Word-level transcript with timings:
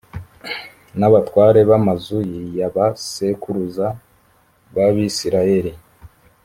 n 0.99 1.01
abatware 1.07 1.59
b 1.69 1.71
amazu 1.79 2.19
ya 2.57 2.67
ba 2.75 2.87
sekuruza 3.11 3.87
b 4.73 4.75
abisirayeli 4.85 5.71